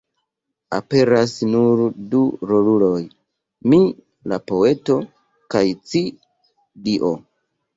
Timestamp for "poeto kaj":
4.53-5.65